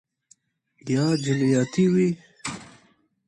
[0.91, 2.09] یا جنیاتي وي